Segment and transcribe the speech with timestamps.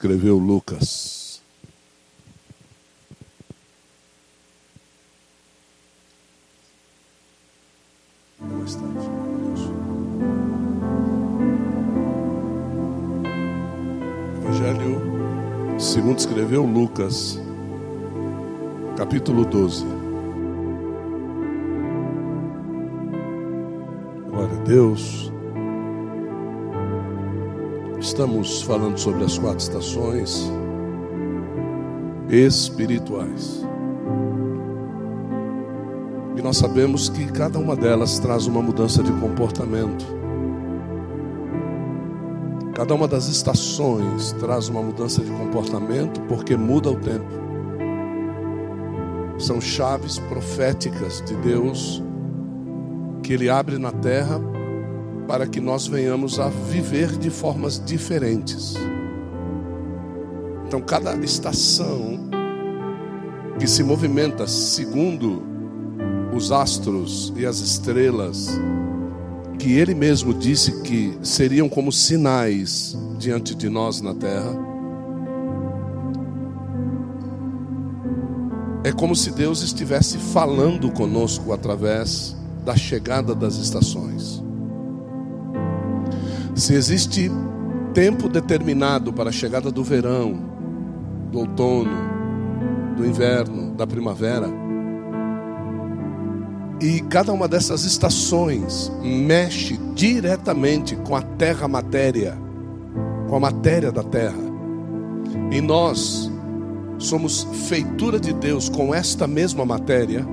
[0.00, 1.42] escreveu Lucas.
[14.42, 17.38] Evangelho segundo escreveu Lucas,
[18.96, 19.84] capítulo 12.
[24.30, 25.30] Glória a Deus.
[28.10, 30.50] Estamos falando sobre as quatro estações
[32.28, 33.64] espirituais.
[36.36, 40.04] E nós sabemos que cada uma delas traz uma mudança de comportamento.
[42.74, 47.30] Cada uma das estações traz uma mudança de comportamento porque muda o tempo.
[49.38, 52.02] São chaves proféticas de Deus
[53.22, 54.49] que Ele abre na terra
[55.30, 58.74] para que nós venhamos a viver de formas diferentes.
[60.66, 62.18] Então, cada estação
[63.56, 65.40] que se movimenta segundo
[66.34, 68.48] os astros e as estrelas,
[69.56, 74.52] que Ele mesmo disse que seriam como sinais diante de nós na terra,
[78.82, 84.49] é como se Deus estivesse falando conosco através da chegada das estações.
[86.60, 87.32] Se existe
[87.94, 90.38] tempo determinado para a chegada do verão,
[91.32, 91.90] do outono,
[92.98, 94.46] do inverno, da primavera,
[96.78, 102.36] e cada uma dessas estações mexe diretamente com a terra matéria,
[103.26, 104.36] com a matéria da terra.
[105.50, 106.30] E nós
[106.98, 110.26] somos feitura de Deus com esta mesma matéria,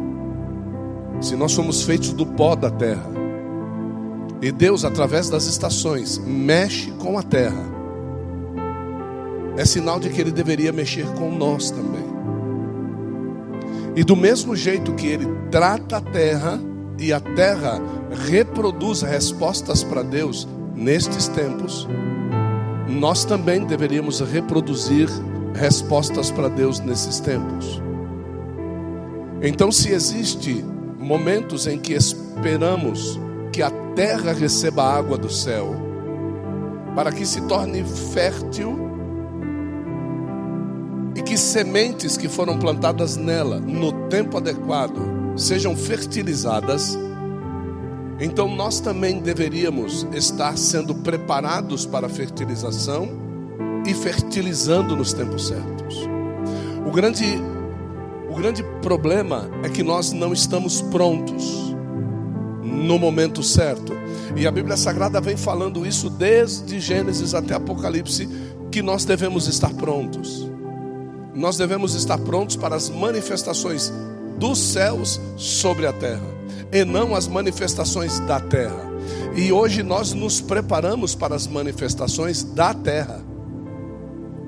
[1.21, 3.16] se nós somos feitos do pó da terra,
[4.41, 7.65] e Deus, através das estações, mexe com a terra.
[9.57, 12.05] É sinal de que Ele deveria mexer com nós também.
[13.95, 16.59] E do mesmo jeito que Ele trata a terra,
[16.99, 17.81] e a terra
[18.29, 21.87] reproduz respostas para Deus nestes tempos,
[22.87, 25.09] nós também deveríamos reproduzir
[25.53, 27.81] respostas para Deus nesses tempos.
[29.41, 30.63] Então, se existe
[30.99, 33.19] momentos em que esperamos
[33.51, 35.75] que a terra receba água do céu,
[36.95, 38.77] para que se torne fértil
[41.15, 45.01] e que sementes que foram plantadas nela no tempo adequado
[45.35, 46.95] sejam fertilizadas,
[48.19, 53.09] então nós também deveríamos estar sendo preparados para a fertilização
[53.83, 56.07] e fertilizando nos tempos certos.
[56.85, 57.25] O grande,
[58.29, 61.66] o grande problema é que nós não estamos prontos
[62.77, 63.93] no momento certo.
[64.35, 68.29] E a Bíblia Sagrada vem falando isso desde Gênesis até Apocalipse,
[68.71, 70.49] que nós devemos estar prontos.
[71.33, 73.91] Nós devemos estar prontos para as manifestações
[74.37, 76.25] dos céus sobre a terra,
[76.71, 78.85] e não as manifestações da terra.
[79.35, 83.23] E hoje nós nos preparamos para as manifestações da terra.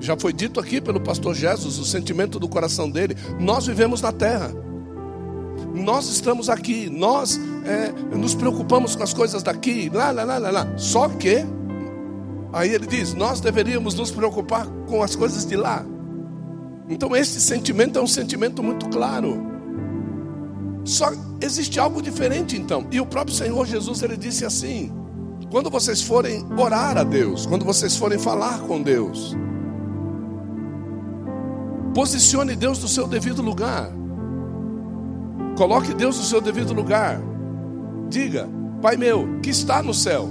[0.00, 3.16] Já foi dito aqui pelo pastor Jesus, o sentimento do coração dele.
[3.38, 4.52] Nós vivemos na terra.
[5.74, 10.50] Nós estamos aqui, nós é, nos preocupamos com as coisas daqui, lá, lá, lá, lá,
[10.50, 10.78] lá.
[10.78, 11.44] Só que,
[12.52, 15.84] aí ele diz, nós deveríamos nos preocupar com as coisas de lá.
[16.88, 19.48] Então, esse sentimento é um sentimento muito claro.
[20.84, 22.86] Só existe algo diferente então.
[22.90, 24.92] E o próprio Senhor Jesus ele disse assim:
[25.50, 29.36] quando vocês forem orar a Deus, quando vocês forem falar com Deus,
[31.94, 33.99] posicione Deus no seu devido lugar.
[35.60, 37.20] Coloque Deus no seu devido lugar.
[38.08, 38.48] Diga,
[38.80, 40.26] Pai meu, que está no céu.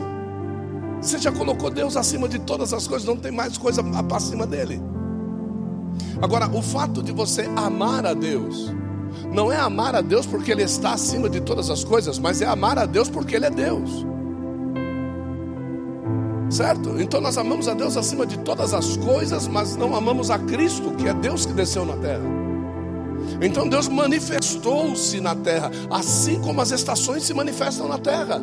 [1.00, 4.82] Você já colocou Deus acima de todas as coisas, não tem mais coisa acima dele.
[6.20, 8.74] Agora, o fato de você amar a Deus,
[9.32, 12.48] não é amar a Deus porque Ele está acima de todas as coisas, mas é
[12.48, 14.04] amar a Deus porque Ele é Deus.
[16.50, 17.00] Certo?
[17.00, 20.90] Então nós amamos a Deus acima de todas as coisas, mas não amamos a Cristo,
[20.96, 22.39] que é Deus que desceu na terra.
[23.42, 28.42] Então Deus manifestou-se na terra, assim como as estações se manifestam na terra.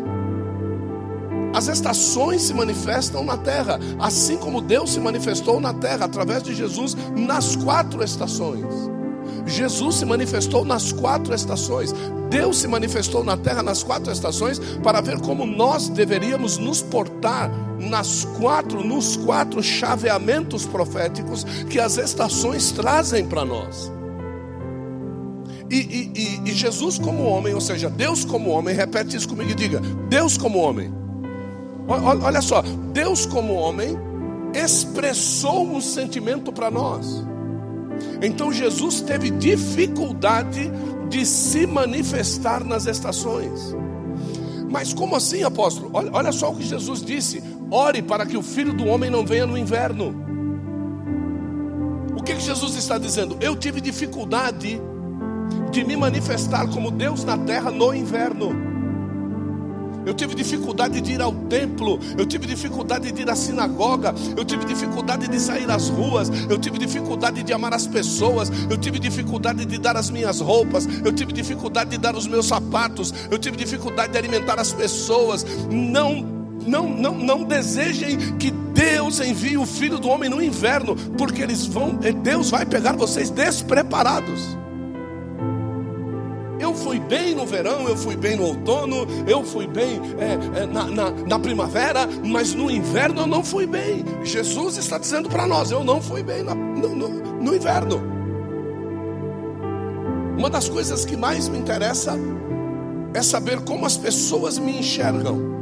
[1.55, 6.55] As estações se manifestam na terra, assim como Deus se manifestou na terra através de
[6.55, 8.67] Jesus nas quatro estações.
[9.47, 11.95] Jesus se manifestou nas quatro estações.
[12.29, 17.51] Deus se manifestou na terra nas quatro estações para ver como nós deveríamos nos portar
[17.79, 23.96] nas quatro, nos quatro chaveamentos proféticos que as estações trazem para nós.
[25.71, 29.51] E, e, e, e, Jesus como homem, ou seja, Deus como homem, repete isso comigo
[29.51, 30.93] e diga: Deus como homem.
[31.89, 33.97] Olha só, Deus como homem,
[34.55, 37.25] expressou um sentimento para nós.
[38.23, 40.71] Então Jesus teve dificuldade
[41.09, 43.75] de se manifestar nas estações.
[44.71, 45.91] Mas como assim, apóstolo?
[45.93, 49.25] Olha, olha só o que Jesus disse: ore para que o filho do homem não
[49.25, 50.15] venha no inverno.
[52.17, 53.37] O que, que Jesus está dizendo?
[53.41, 54.81] Eu tive dificuldade
[55.77, 58.57] de me manifestar como Deus na terra no inverno.
[60.07, 64.43] Eu tive dificuldade de ir ao templo, eu tive dificuldade de ir à sinagoga, eu
[64.43, 68.99] tive dificuldade de sair às ruas, eu tive dificuldade de amar as pessoas, eu tive
[68.99, 73.39] dificuldade de dar as minhas roupas, eu tive dificuldade de dar os meus sapatos, eu
[73.39, 75.45] tive dificuldade de alimentar as pessoas.
[75.71, 76.35] Não
[76.67, 81.65] não, não, não desejem que Deus envie o filho do homem no inverno, porque eles
[81.67, 84.57] vão, Deus vai pegar vocês despreparados.
[86.77, 90.85] Fui bem no verão, eu fui bem no outono, eu fui bem é, é, na,
[90.85, 94.05] na, na, primavera, mas no inverno eu não fui bem.
[94.23, 98.17] Jesus está dizendo para nós: eu não fui bem na, no, no, no inverno.
[100.39, 102.17] Uma das coisas que mais me interessa
[103.15, 105.57] é saber como as pessoas me enxergam.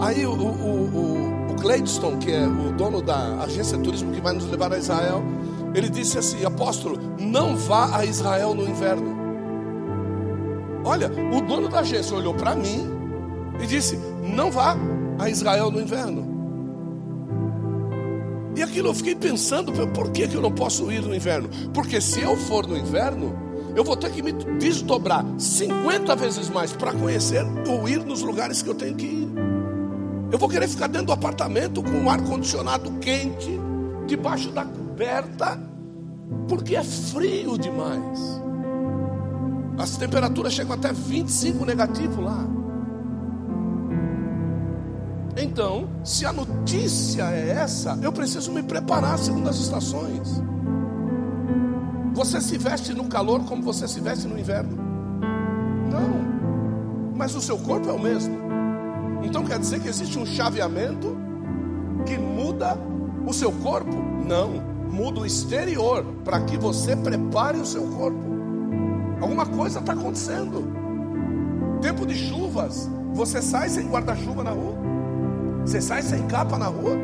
[0.00, 4.32] Aí o, o, o, o que é o dono da agência de turismo que vai
[4.32, 5.22] nos levar a Israel,
[5.74, 9.18] ele disse assim: Apóstolo, não vá a Israel no inverno.
[10.84, 12.88] Olha, o dono da agência olhou para mim
[13.62, 14.76] e disse: Não vá
[15.18, 16.30] a Israel no inverno.
[18.56, 21.48] E aquilo eu fiquei pensando: por que, que eu não posso ir no inverno?
[21.72, 23.34] Porque se eu for no inverno,
[23.76, 28.62] eu vou ter que me desdobrar 50 vezes mais para conhecer ou ir nos lugares
[28.62, 29.28] que eu tenho que ir.
[30.32, 33.58] Eu vou querer ficar dentro do apartamento com um ar-condicionado quente,
[34.06, 34.64] debaixo da
[35.00, 35.58] coberta,
[36.46, 38.20] porque é frio demais.
[39.78, 42.46] As temperaturas chegam até 25 negativo lá.
[45.38, 50.42] Então, se a notícia é essa, eu preciso me preparar segundo as estações.
[52.12, 54.76] Você se veste no calor como você se veste no inverno?
[55.90, 57.14] Não.
[57.16, 58.36] Mas o seu corpo é o mesmo.
[59.22, 61.16] Então quer dizer que existe um chaveamento
[62.04, 62.76] que muda
[63.26, 63.96] o seu corpo?
[64.26, 68.18] Não muda o exterior para que você prepare o seu corpo.
[69.20, 70.64] Alguma coisa está acontecendo.
[71.80, 74.74] Tempo de chuvas, você sai sem guarda-chuva na rua,
[75.64, 76.96] você sai sem capa na rua,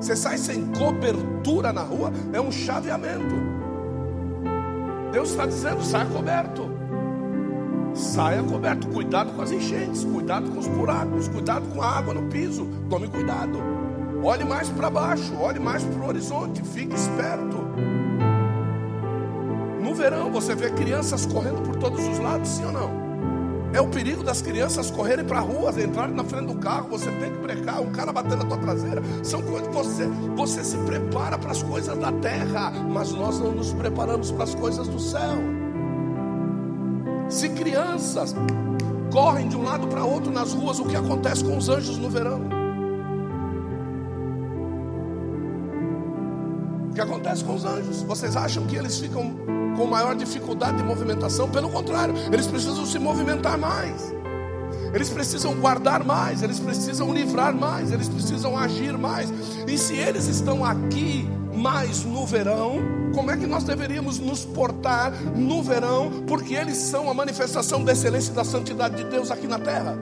[0.00, 3.34] você sai sem cobertura na rua, é um chaveamento.
[5.12, 6.78] Deus está dizendo: saia coberto.
[7.94, 12.28] Saia coberto, cuidado com as enchentes, cuidado com os buracos, cuidado com a água no
[12.28, 13.77] piso, tome cuidado.
[14.22, 17.58] Olhe mais para baixo, olhe mais para o horizonte, fique esperto.
[19.82, 23.08] No verão você vê crianças correndo por todos os lados, sim ou não?
[23.72, 27.10] É o perigo das crianças correrem para a rua, entrarem na frente do carro, você
[27.12, 29.02] tem que brecar, um cara batendo na tua traseira.
[29.22, 33.72] São coisas você, você se prepara para as coisas da terra, mas nós não nos
[33.74, 35.38] preparamos para as coisas do céu.
[37.28, 38.34] Se crianças
[39.12, 42.08] correm de um lado para outro nas ruas, o que acontece com os anjos no
[42.08, 42.37] verão?
[47.38, 48.02] Acontece com os anjos?
[48.02, 49.36] Vocês acham que eles ficam
[49.76, 51.48] com maior dificuldade de movimentação?
[51.48, 54.14] Pelo contrário, eles precisam se movimentar mais.
[54.92, 59.32] Eles precisam guardar mais, eles precisam livrar mais, eles precisam agir mais.
[59.66, 62.78] E se eles estão aqui mais no verão,
[63.14, 66.24] como é que nós deveríamos nos portar no verão?
[66.26, 69.96] Porque eles são a manifestação da excelência e da santidade de Deus aqui na terra.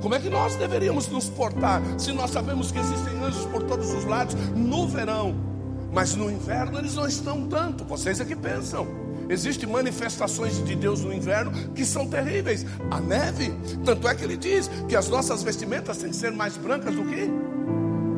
[0.00, 3.92] Como é que nós deveríamos nos portar se nós sabemos que existem anjos por todos
[3.92, 5.57] os lados no verão?
[5.92, 7.84] Mas no inverno eles não estão tanto.
[7.84, 8.86] Vocês é que pensam.
[9.28, 12.64] Existem manifestações de Deus no inverno que são terríveis.
[12.90, 13.52] A neve,
[13.84, 17.04] tanto é que ele diz que as nossas vestimentas têm que ser mais brancas do
[17.04, 17.30] que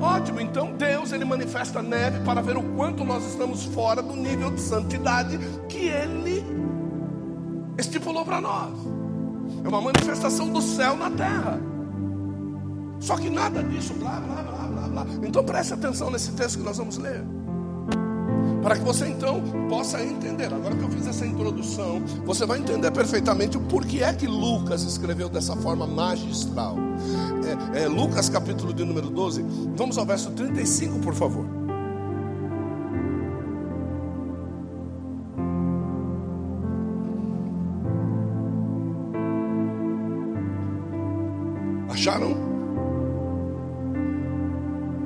[0.00, 4.50] Ótimo, então Deus ele manifesta neve para ver o quanto nós estamos fora do nível
[4.50, 6.43] de santidade que ele
[7.77, 8.73] estipulou para nós.
[9.62, 11.61] É uma manifestação do céu na terra.
[12.99, 15.07] Só que nada disso, blá, blá, blá, blá, blá.
[15.23, 17.23] Então preste atenção nesse texto que nós vamos ler.
[18.62, 20.52] Para que você então possa entender.
[20.52, 24.83] Agora que eu fiz essa introdução, você vai entender perfeitamente o porquê é que Lucas
[24.83, 26.76] escreveu dessa forma magistral.
[27.75, 29.45] É, é, Lucas, capítulo de número 12.
[29.76, 31.47] Vamos ao verso 35, por favor.
[41.88, 42.37] Acharam?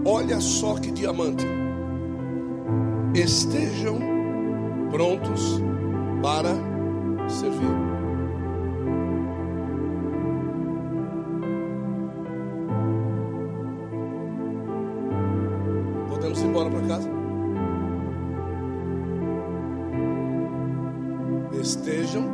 [0.05, 1.64] Olha só que diamante
[3.15, 3.99] estejam
[4.91, 5.61] prontos
[6.23, 6.55] para
[7.29, 7.95] servir.
[16.55, 17.11] embora para casa?
[21.61, 22.25] Estejam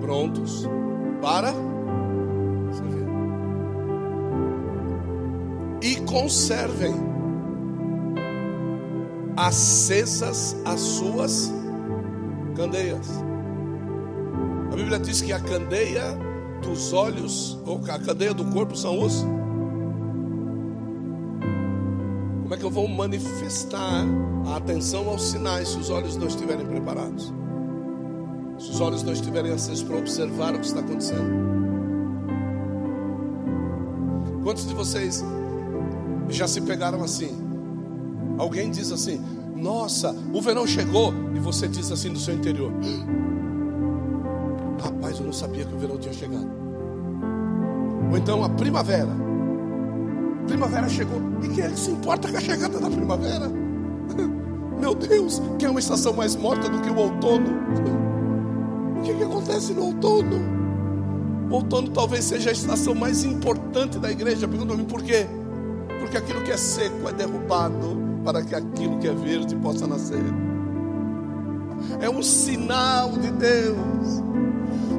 [0.00, 0.68] prontos
[1.20, 1.52] para
[2.72, 3.06] servir.
[5.82, 7.09] E conservem
[9.46, 11.50] acesas as suas
[12.54, 13.08] candeias.
[14.70, 16.18] A Bíblia diz que a candeia
[16.62, 19.24] dos olhos, ou a candeia do corpo são os.
[22.42, 24.04] Como é que eu vou manifestar
[24.46, 27.32] a atenção aos sinais se os olhos não estiverem preparados?
[28.58, 31.48] Se os olhos não estiverem acesos para observar o que está acontecendo?
[34.42, 35.24] Quantos de vocês
[36.28, 37.49] já se pegaram assim?
[38.40, 39.22] Alguém diz assim:
[39.54, 42.72] Nossa, o verão chegou, e você diz assim do seu interior:
[44.82, 46.48] Rapaz, eu não sabia que o verão tinha chegado.
[48.10, 49.10] Ou então a primavera.
[50.46, 51.20] Primavera chegou.
[51.42, 53.46] E quem é que se importa com a chegada da primavera?
[54.80, 57.50] Meu Deus, que é uma estação mais morta do que o outono.
[58.98, 60.40] O que, que acontece no outono?
[61.50, 64.48] O outono talvez seja a estação mais importante da igreja.
[64.48, 65.26] Pergunta-me por quê?
[66.00, 70.22] Porque aquilo que é seco é derrubado para que aquilo que é verde possa nascer.
[72.00, 74.22] É um sinal de Deus.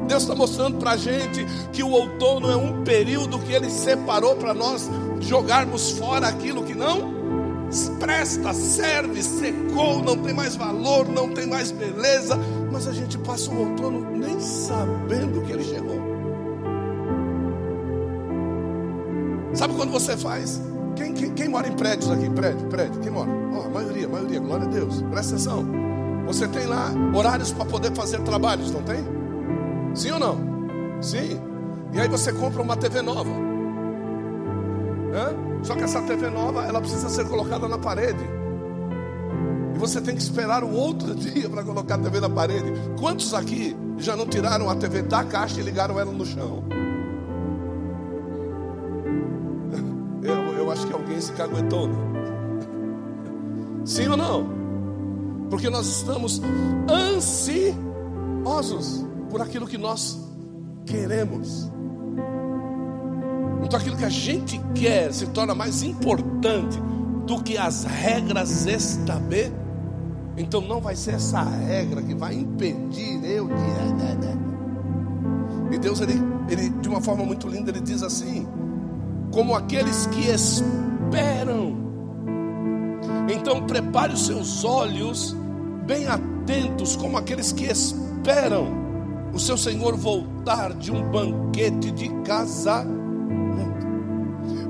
[0.08, 4.36] Deus está mostrando para a gente que o outono é um período que Ele separou
[4.36, 7.22] para nós jogarmos fora aquilo que não
[8.00, 12.38] presta, serve, secou, não tem mais valor, não tem mais beleza,
[12.72, 16.02] mas a gente passa o outono nem sabendo que ele chegou.
[19.54, 20.62] Sabe quando você faz?
[20.96, 22.30] Quem, quem, quem mora em prédios aqui?
[22.30, 23.30] Prédio, prédio, quem mora?
[23.54, 25.02] Oh, a maioria, a maioria, glória a Deus.
[25.04, 25.66] Presta atenção.
[26.28, 29.00] Você tem lá horários para poder fazer trabalhos, não tem?
[29.94, 30.38] Sim ou não?
[31.02, 31.40] Sim.
[31.94, 33.30] E aí você compra uma TV nova.
[35.14, 35.64] Hã?
[35.64, 38.24] Só que essa TV nova, ela precisa ser colocada na parede.
[39.76, 42.72] E você tem que esperar o outro dia para colocar a TV na parede.
[43.00, 46.64] Quantos aqui já não tiraram a TV da caixa e ligaram ela no chão?
[50.82, 51.90] Acho que alguém se caguetou.
[53.86, 54.50] Sim ou não?
[55.50, 56.42] Porque nós estamos
[56.90, 60.20] ansiosos por aquilo que nós
[60.86, 61.70] queremos.
[63.64, 66.80] Então aquilo que a gente quer se torna mais importante
[67.28, 69.62] do que as regras estabelecidas.
[70.38, 73.82] Então não vai ser essa regra que vai impedir eu de.
[75.72, 76.14] E Deus, ele,
[76.50, 78.46] ele, de uma forma muito linda, ele diz assim:
[79.32, 81.80] como aqueles que esperam.
[83.34, 85.36] Então prepare os seus olhos
[85.86, 88.68] bem atentos, como aqueles que esperam
[89.34, 93.12] o seu Senhor voltar de um banquete de casamento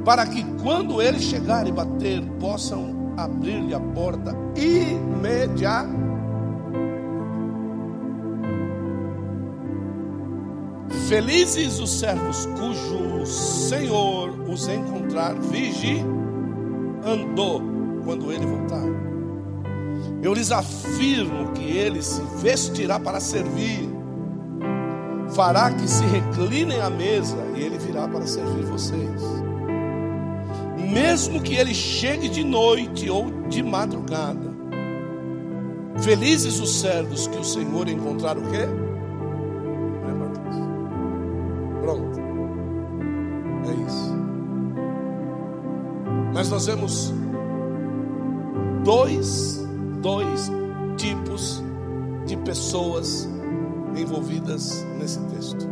[0.03, 6.10] para que quando ele chegar e bater, possam abrir-lhe a porta imediatamente.
[11.11, 16.07] Felizes os servos cujo Senhor os encontrar vigiando
[18.05, 18.85] quando ele voltar.
[20.23, 23.89] Eu lhes afirmo que ele se vestirá para servir,
[25.35, 29.21] fará que se reclinem à mesa e ele virá para servir vocês
[30.77, 34.49] mesmo que ele chegue de noite ou de madrugada.
[35.99, 38.90] Felizes os servos que o Senhor encontrar o quê?
[41.81, 42.19] Pronto.
[43.67, 44.21] É isso.
[46.33, 47.13] Mas nós vemos
[48.83, 49.67] dois,
[50.01, 50.51] dois
[50.95, 51.63] tipos
[52.25, 53.27] de pessoas
[53.95, 55.67] envolvidas nesse texto.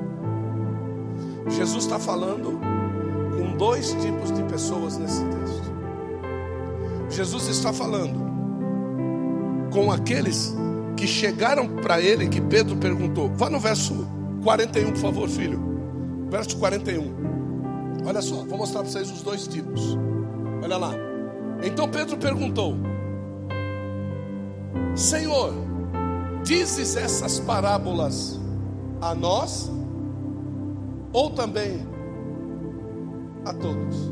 [1.47, 2.59] Jesus está falando
[3.37, 5.69] com dois tipos de pessoas nesse texto.
[7.09, 8.19] Jesus está falando
[9.71, 10.55] com aqueles
[10.95, 13.31] que chegaram para ele, que Pedro perguntou.
[13.35, 14.07] Vá no verso
[14.43, 15.68] 41, por favor, filho.
[16.29, 17.29] Verso 41.
[18.05, 19.97] Olha só, vou mostrar para vocês os dois tipos.
[20.63, 20.93] Olha lá.
[21.63, 22.75] Então Pedro perguntou:
[24.95, 25.53] Senhor,
[26.43, 28.39] dizes essas parábolas
[29.01, 29.71] a nós
[31.11, 31.85] ou também
[33.45, 34.09] a todos.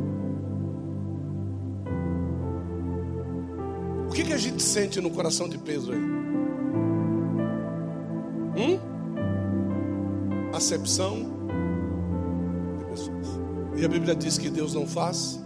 [4.08, 6.00] O que, que a gente sente no coração de Pedro aí?
[8.58, 8.80] Hum?
[10.54, 11.37] Acepção.
[13.77, 15.39] E a Bíblia diz que Deus não faz.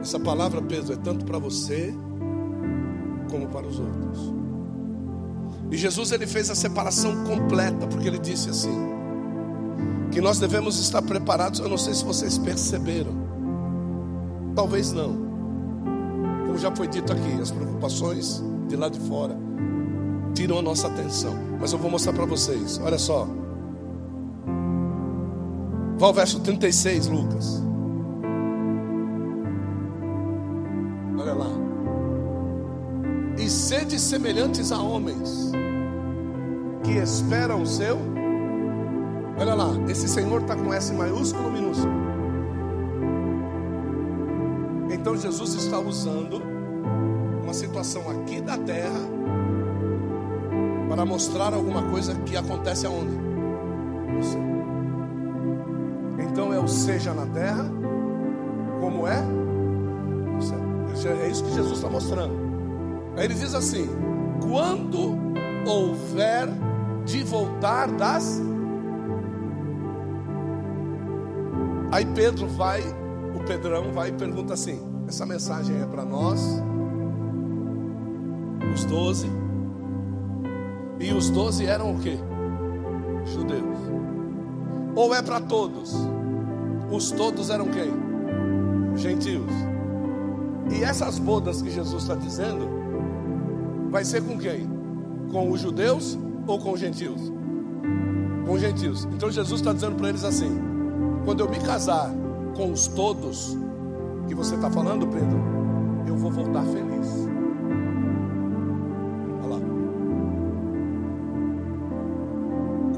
[0.00, 1.94] Essa palavra, Pedro, é tanto para você
[3.30, 4.34] como para os outros.
[5.70, 8.76] E Jesus ele fez a separação completa, porque ele disse assim:
[10.10, 11.60] que nós devemos estar preparados.
[11.60, 13.12] Eu não sei se vocês perceberam,
[14.56, 15.32] talvez não,
[16.46, 19.38] como já foi dito aqui, as preocupações de lá de fora
[20.34, 21.34] tiram a nossa atenção.
[21.60, 22.78] Mas eu vou mostrar para vocês.
[22.82, 23.26] Olha só.
[26.02, 27.62] Vá ao verso 36, Lucas.
[31.16, 31.46] Olha lá.
[33.38, 35.52] E sede semelhantes a homens
[36.82, 38.00] que esperam o seu.
[39.38, 41.94] Olha lá, esse Senhor está com S maiúsculo ou minúsculo?
[44.92, 46.42] Então Jesus está usando
[47.44, 49.08] uma situação aqui da terra
[50.88, 53.14] para mostrar alguma coisa que acontece aonde?
[54.16, 54.51] No céu.
[56.66, 57.70] Seja na terra,
[58.80, 61.16] como é no céu.
[61.20, 62.34] É isso que Jesus está mostrando.
[63.16, 63.88] Aí ele diz assim:
[64.42, 65.16] quando
[65.66, 66.48] houver
[67.04, 68.40] de voltar das.
[71.90, 72.82] Aí Pedro vai,
[73.34, 76.62] o Pedrão vai e pergunta assim: essa mensagem é para nós,
[78.74, 79.30] os doze,
[80.98, 82.18] e os doze eram o que?
[83.26, 83.78] Judeus.
[84.94, 85.94] Ou é para todos?
[86.92, 87.90] Os todos eram quem?
[88.96, 89.50] Gentios.
[90.70, 92.68] E essas bodas que Jesus está dizendo,
[93.90, 94.68] vai ser com quem?
[95.30, 97.32] Com os judeus ou com os gentios?
[98.44, 99.06] Com os gentios.
[99.06, 100.60] Então Jesus está dizendo para eles assim:
[101.24, 102.10] quando eu me casar
[102.54, 103.56] com os todos
[104.28, 105.40] que você está falando, Pedro,
[106.06, 107.31] eu vou voltar feliz.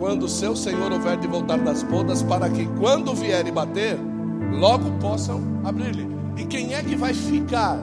[0.05, 3.99] Quando o seu Senhor houver de voltar das bodas, para que quando vier e bater,
[4.53, 6.07] logo possam abrir-lhe.
[6.37, 7.79] E quem é que vai ficar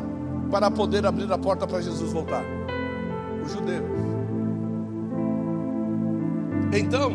[0.51, 2.43] para poder abrir a porta para Jesus voltar?
[3.43, 3.83] Os judeus.
[6.71, 7.11] Então,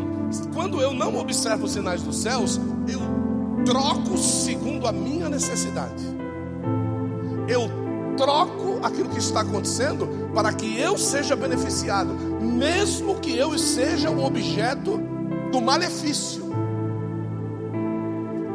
[0.53, 2.99] quando eu não observo os sinais dos céus, eu
[3.65, 6.03] troco segundo a minha necessidade.
[7.47, 7.71] Eu
[8.16, 14.24] troco aquilo que está acontecendo para que eu seja beneficiado, mesmo que eu seja um
[14.24, 15.00] objeto
[15.52, 16.44] do malefício.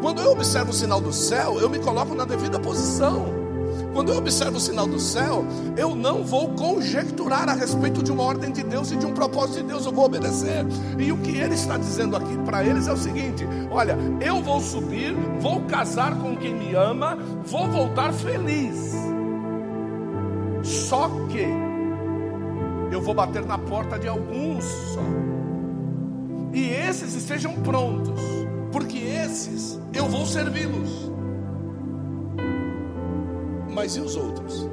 [0.02, 3.42] Quando eu observo o sinal do céu, eu me coloco na devida posição.
[3.94, 5.46] Quando eu observo o sinal do céu,
[5.78, 9.58] eu não vou conjecturar a respeito de uma ordem de Deus e de um propósito
[9.58, 10.66] de Deus, eu vou obedecer.
[10.98, 14.62] E o que ele está dizendo aqui para eles é o seguinte: olha, eu vou
[14.62, 19.11] subir, vou casar com quem me ama, vou voltar feliz.
[20.64, 21.46] Só que
[22.92, 25.02] eu vou bater na porta de alguns só.
[26.54, 28.20] E esses estejam prontos,
[28.72, 31.12] porque esses eu vou servi-los.
[33.74, 34.68] Mas e os outros?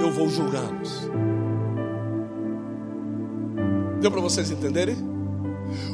[0.00, 1.10] Eu vou julgá-los.
[4.00, 4.96] Deu para vocês entenderem?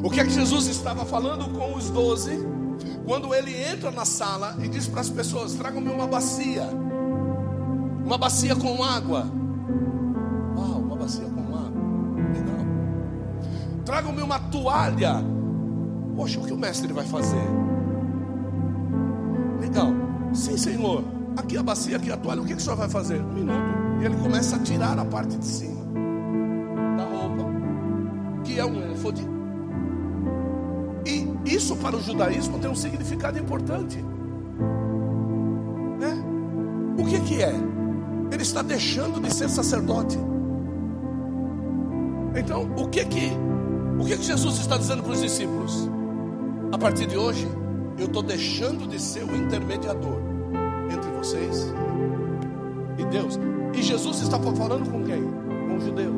[0.05, 2.39] O que é que Jesus estava falando com os doze?
[3.07, 6.69] Quando ele entra na sala e diz para as pessoas: tragam-me uma bacia,
[8.05, 9.27] uma bacia com água.
[10.57, 11.73] Uau, uma bacia com água,
[12.35, 12.67] legal.
[13.85, 15.25] Tragam-me uma toalha.
[16.17, 17.43] Poxa, o que o mestre vai fazer?
[19.61, 19.93] Legal,
[20.33, 21.05] sim, Senhor.
[21.37, 23.21] Aqui a bacia, aqui a toalha, o que, que o senhor vai fazer?
[23.23, 23.59] Um minuto.
[24.01, 25.83] E ele começa a tirar a parte de cima
[26.97, 27.45] da roupa,
[28.45, 29.27] que é um éfode.
[31.07, 33.97] E isso para o judaísmo tem um significado importante.
[35.99, 36.23] Né?
[36.99, 37.72] O que, que é?
[38.43, 40.19] Ele está deixando de ser sacerdote.
[42.35, 43.31] Então, o que que,
[44.01, 45.89] o que, que Jesus está dizendo para os discípulos?
[46.73, 47.47] A partir de hoje,
[47.97, 50.19] eu estou deixando de ser o intermediador
[50.93, 51.73] entre vocês
[52.99, 53.39] e Deus.
[53.75, 55.23] E Jesus está falando com quem?
[55.23, 56.17] Com os judeus.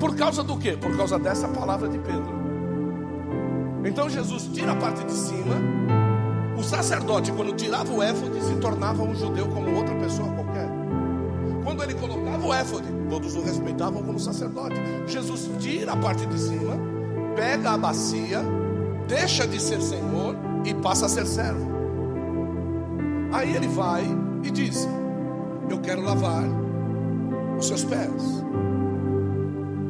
[0.00, 0.76] Por causa do quê?
[0.76, 2.42] Por causa dessa palavra de Pedro.
[3.84, 6.01] Então Jesus tira a parte de cima.
[6.72, 10.66] Sacerdote, quando tirava o éfode, se tornava um judeu como outra pessoa qualquer.
[11.62, 14.76] Quando ele colocava o éfode, todos o respeitavam como sacerdote.
[15.06, 16.74] Jesus tira a parte de cima,
[17.36, 18.42] pega a bacia,
[19.06, 21.70] deixa de ser senhor e passa a ser servo.
[23.34, 24.04] Aí ele vai
[24.42, 24.88] e diz:
[25.68, 26.42] Eu quero lavar
[27.58, 28.42] os seus pés.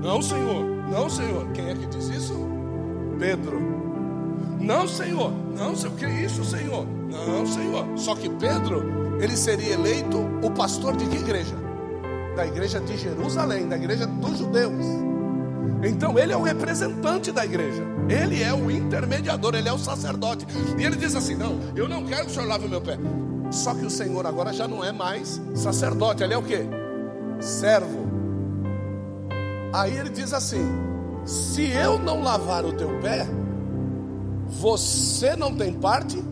[0.03, 1.47] Não, Senhor, não, Senhor.
[1.53, 2.35] Quem é que diz isso?
[3.21, 3.92] Pedro.
[4.61, 5.97] Não, Senhor, não, Senhor.
[5.97, 6.87] Que isso, Senhor?
[7.11, 7.87] Não, Senhor.
[7.97, 11.55] Só que Pedro, ele seria eleito o pastor de que igreja?
[12.37, 14.85] Da igreja de Jerusalém, da igreja dos judeus.
[15.83, 17.83] Então ele é o representante da igreja.
[18.09, 20.47] Ele é o intermediador, ele é o sacerdote.
[20.79, 22.99] E ele diz assim: Não, eu não quero que o senhor lave o meu pé.
[23.53, 26.67] Só que o Senhor agora já não é mais sacerdote, ele é o que?
[27.39, 28.07] Servo.
[29.75, 30.67] Aí ele diz assim:
[31.25, 33.27] Se eu não lavar o teu pé,
[34.53, 36.23] você não tem parte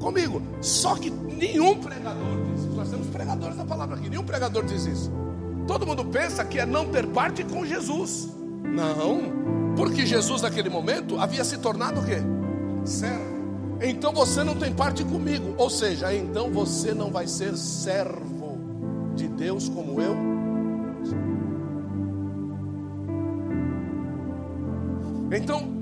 [0.00, 0.42] comigo.
[0.60, 2.76] Só que nenhum pregador diz isso.
[2.76, 5.10] Nós temos pregadores da palavra aqui, nenhum pregador diz isso.
[5.66, 8.28] Todo mundo pensa que é não ter parte com Jesus.
[8.62, 12.18] Não, porque Jesus naquele momento havia se tornado o quê?
[12.84, 13.32] Servo.
[13.80, 15.54] Então você não tem parte comigo.
[15.56, 18.58] Ou seja, então você não vai ser servo
[19.14, 20.16] de Deus como eu.
[25.34, 25.81] Então,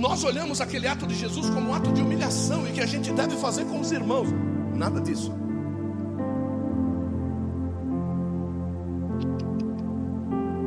[0.00, 3.12] nós olhamos aquele ato de Jesus como um ato de humilhação e que a gente
[3.12, 4.28] deve fazer com os irmãos.
[4.74, 5.30] Nada disso.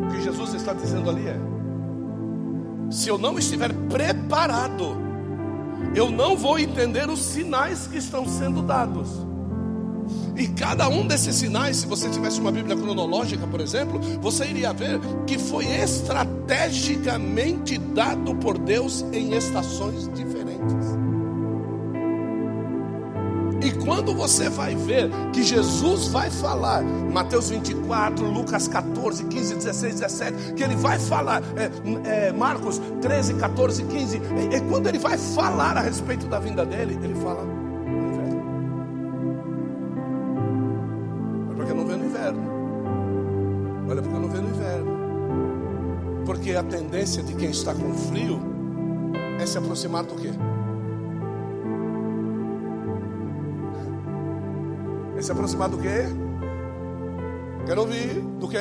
[0.04, 1.40] O que Jesus está dizendo ali é:
[2.92, 4.96] se eu não estiver preparado,
[5.96, 9.10] eu não vou entender os sinais que estão sendo dados.
[10.36, 14.74] E cada um desses sinais, se você tivesse uma Bíblia cronológica, por exemplo, você iria
[14.74, 21.04] ver que foi estrategicamente dado por Deus em estações diferentes.
[23.64, 30.00] E quando você vai ver que Jesus vai falar, Mateus 24, Lucas 14, 15, 16,
[30.02, 35.00] 17, que ele vai falar, é, é, Marcos 13, 14, 15, e, e quando ele
[35.00, 37.46] vai falar a respeito da vinda dele, ele fala
[46.56, 48.40] A tendência de quem está com frio
[49.40, 50.30] é se aproximar do quê?
[55.24, 56.06] se aproximar do quê?
[57.66, 58.22] Quero ouvir.
[58.40, 58.58] Do quê?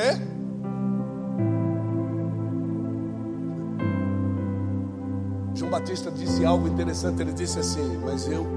[5.53, 7.21] João Batista disse algo interessante.
[7.21, 8.47] Ele disse assim: Mas eu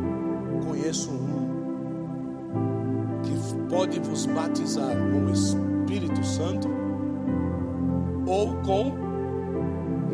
[0.66, 1.46] conheço um
[3.24, 3.34] que
[3.68, 6.68] pode vos batizar com o Espírito Santo
[8.24, 9.05] ou com,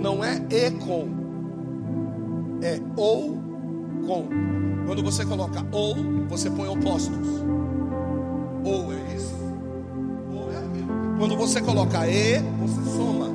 [0.03, 1.09] não é e com,
[2.61, 3.39] é ou
[4.07, 4.29] com.
[4.87, 5.95] Quando você coloca ou,
[6.29, 7.29] você põe opostos.
[8.65, 9.35] Ou é isso,
[10.35, 11.17] ou é aquilo.
[11.19, 13.31] Quando você coloca e, você soma.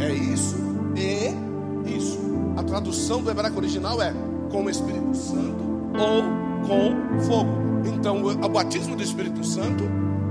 [0.00, 0.56] É isso
[0.96, 2.18] e isso.
[2.56, 4.12] A tradução do hebraico original é
[4.50, 5.64] com o Espírito Santo
[5.98, 6.22] ou
[6.66, 7.68] com fogo.
[7.84, 9.84] Então, o batismo do Espírito Santo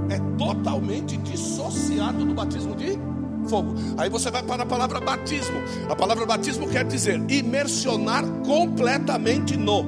[0.09, 2.97] é totalmente dissociado do batismo de
[3.47, 3.73] fogo.
[3.97, 5.61] Aí você vai para a palavra batismo.
[5.89, 9.83] A palavra batismo quer dizer imersionar completamente no.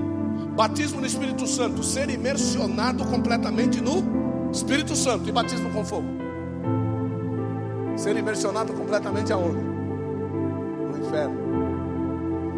[0.56, 6.08] Batismo no Espírito Santo, ser imersionado completamente no Espírito Santo e batismo com fogo.
[7.96, 9.62] Ser imersionado completamente aonde?
[9.62, 11.50] No inferno.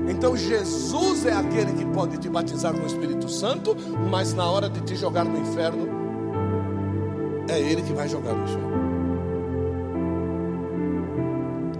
[0.10, 3.76] Então Jesus é aquele que pode te batizar com o Espírito Santo,
[4.10, 5.88] mas na hora de te jogar no inferno,
[7.48, 8.71] é Ele que vai jogar no inferno.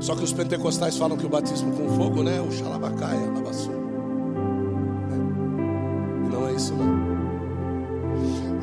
[0.02, 2.42] Só que os pentecostais falam que o batismo com fogo, né?
[2.42, 3.82] O xalabacaia, a basura.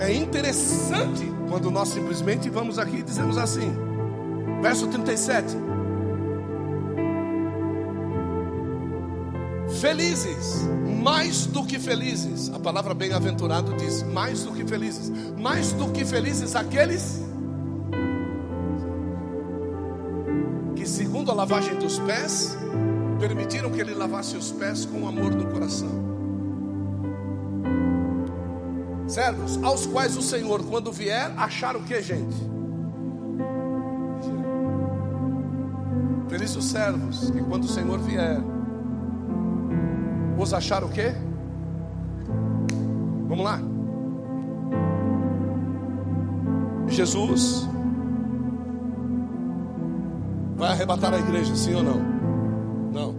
[0.09, 3.71] É interessante quando nós simplesmente vamos aqui e dizemos assim,
[4.63, 5.55] verso 37.
[9.81, 10.67] Felizes,
[11.03, 12.51] mais do que felizes.
[12.55, 15.13] A palavra bem-aventurado diz: mais do que felizes.
[15.37, 17.21] Mais do que felizes aqueles
[21.39, 22.59] lavagem dos pés,
[23.21, 26.09] permitiram que ele lavasse os pés com amor no coração
[29.09, 32.37] servos aos quais o Senhor, quando vier, achar o que, gente?
[36.29, 38.39] Felizes os servos que quando o Senhor vier,
[40.39, 41.15] os achar o que?
[43.29, 43.61] Vamos lá.
[46.89, 47.67] Jesus
[50.59, 52.01] vai arrebatar a igreja, sim ou não?
[52.93, 53.15] Não.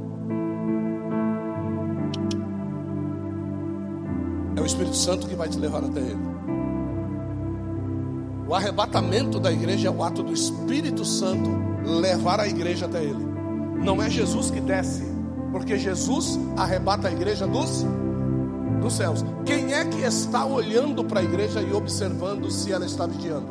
[4.57, 6.29] É o Espírito Santo que vai te levar até Ele.
[8.45, 11.49] O arrebatamento da igreja é o ato do Espírito Santo
[11.85, 13.25] levar a igreja até Ele.
[13.81, 15.03] Não é Jesus que desce,
[15.53, 17.85] porque Jesus arrebata a igreja dos,
[18.81, 19.23] dos céus.
[19.45, 23.47] Quem é que está olhando para a igreja e observando se ela está vigiando?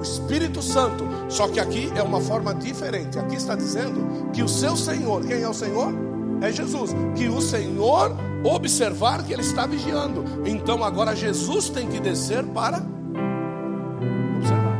[0.00, 1.04] O Espírito Santo.
[1.28, 3.18] Só que aqui é uma forma diferente.
[3.18, 5.92] Aqui está dizendo que o seu Senhor, quem é o Senhor?
[6.40, 6.96] É Jesus.
[7.14, 10.24] Que o Senhor observar que ele está vigiando.
[10.46, 12.78] Então agora Jesus tem que descer para
[14.38, 14.78] observar.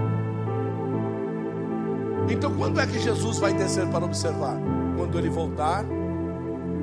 [2.30, 4.56] Então quando é que Jesus vai descer para observar?
[4.96, 5.84] Quando ele voltar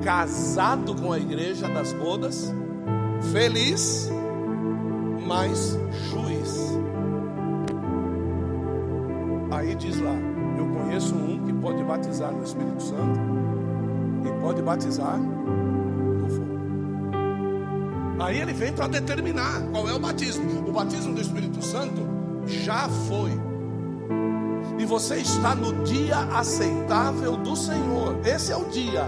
[0.02, 2.54] casado com a igreja das bodas,
[3.32, 4.08] feliz,
[5.26, 5.76] mas
[6.10, 6.78] juiz.
[9.68, 10.14] Aí diz lá:
[10.58, 13.20] Eu conheço um que pode batizar no Espírito Santo
[14.24, 15.20] e pode batizar
[18.18, 20.68] Aí ele vem para determinar qual é o batismo.
[20.68, 22.02] O batismo do Espírito Santo
[22.46, 23.30] já foi.
[24.78, 28.18] E você está no dia aceitável do Senhor.
[28.24, 29.04] Esse é o dia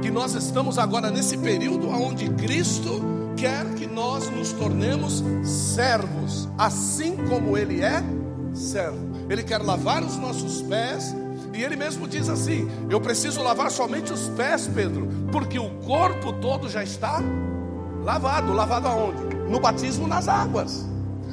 [0.00, 3.02] que nós estamos agora nesse período onde Cristo
[3.36, 8.02] quer que nós nos tornemos servos, assim como Ele é
[8.54, 9.07] servo.
[9.28, 11.14] Ele quer lavar os nossos pés,
[11.52, 16.32] e Ele mesmo diz assim: Eu preciso lavar somente os pés, Pedro, porque o corpo
[16.34, 17.22] todo já está
[18.04, 18.52] lavado.
[18.52, 19.34] Lavado aonde?
[19.50, 20.86] No batismo nas águas.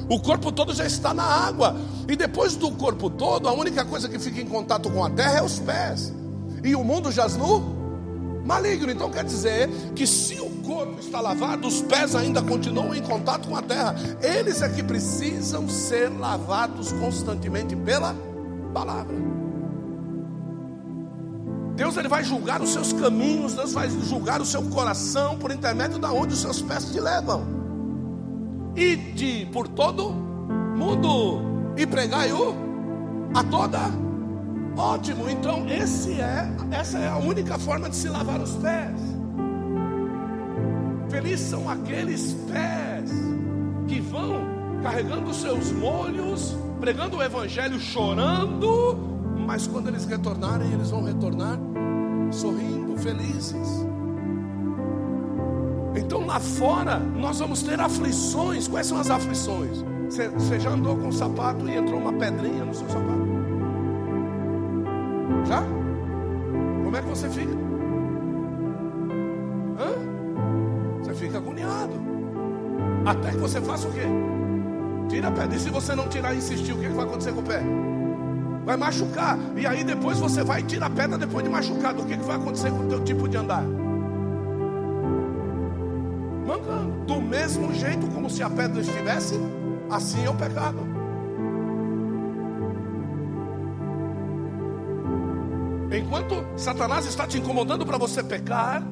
[0.08, 1.76] O corpo todo já está na água.
[2.08, 5.38] E depois do corpo todo, a única coisa que fica em contato com a terra
[5.38, 6.12] é os pés.
[6.62, 7.75] E o mundo jaz no
[8.46, 8.90] maligno.
[8.90, 13.48] Então quer dizer que se o corpo está lavado, os pés ainda continuam em contato
[13.48, 13.94] com a terra.
[14.22, 18.14] Eles é que precisam ser lavados constantemente pela
[18.72, 19.14] palavra.
[21.74, 25.98] Deus ele vai julgar os seus caminhos, Deus vai julgar o seu coração por intermédio
[25.98, 27.44] da onde os seus pés te levam.
[28.74, 31.40] E de por todo mundo
[31.76, 32.54] e pregai o
[33.34, 34.05] a toda
[34.76, 39.00] Ótimo, então esse é, essa é a única forma de se lavar os pés.
[41.08, 43.10] Felizes são aqueles pés
[43.88, 44.44] que vão
[44.82, 48.96] carregando seus molhos, pregando o evangelho, chorando,
[49.46, 51.58] mas quando eles retornarem, eles vão retornar
[52.30, 53.86] sorrindo, felizes.
[55.96, 58.68] Então lá fora nós vamos ter aflições.
[58.68, 59.82] Quais são as aflições?
[60.08, 63.35] Você, já andou com o sapato e entrou uma pedrinha no seu sapato?
[65.48, 65.62] Já?
[66.84, 67.52] Como é que você fica?
[69.78, 71.02] Hã?
[71.02, 71.92] Você fica agoniado.
[73.04, 74.02] Até que você faça o quê?
[75.08, 75.56] Tira a pedra.
[75.56, 77.62] E se você não tirar e insistir, o que vai acontecer com o pé?
[78.64, 79.38] Vai machucar.
[79.56, 82.02] E aí depois você vai tirar a pedra depois de machucado.
[82.02, 83.62] O que vai acontecer com o teu tipo de andar?
[86.46, 87.04] Mancando.
[87.06, 89.38] Do mesmo jeito como se a pedra estivesse,
[89.88, 90.95] assim é o pecado.
[95.90, 98.82] Enquanto Satanás está te incomodando para você pecar,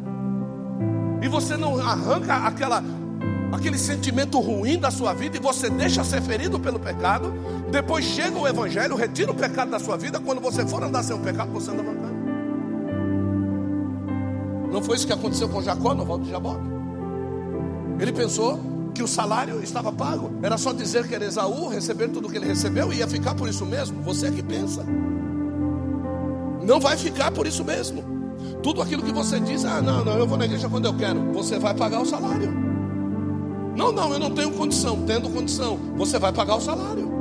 [1.21, 2.83] e você não arranca aquela,
[3.53, 7.33] aquele sentimento ruim da sua vida, e você deixa ser ferido pelo pecado,
[7.71, 10.21] depois chega o Evangelho, retira o pecado da sua vida.
[10.21, 12.15] Quando você for andar sem o pecado, você anda mancando.
[14.71, 16.65] Não foi isso que aconteceu com Jacó no volta de Jaboque?
[17.99, 18.61] Ele pensou
[18.93, 22.47] que o salário estava pago, era só dizer que era Esaú, receber tudo que ele
[22.47, 24.03] recebeu e ia ficar por isso mesmo.
[24.03, 24.85] Você é que pensa.
[26.67, 28.03] Não vai ficar por isso mesmo.
[28.63, 31.21] Tudo aquilo que você diz, ah, não, não, eu vou na igreja quando eu quero,
[31.33, 32.51] você vai pagar o salário.
[33.77, 35.03] Não, não, eu não tenho condição.
[35.07, 37.13] Tendo condição, você vai pagar o salário.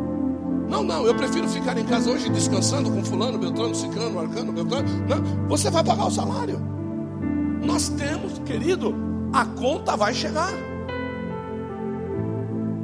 [0.69, 4.87] Não, não, eu prefiro ficar em casa hoje descansando com fulano, beltrano, ciclano, arcano, beltrano.
[5.07, 6.59] Não, você vai pagar o salário.
[7.63, 8.95] Nós temos, querido,
[9.33, 10.51] a conta vai chegar.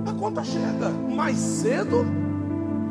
[0.05, 2.05] A conta chega mais cedo